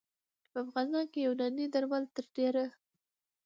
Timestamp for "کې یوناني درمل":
1.11-2.03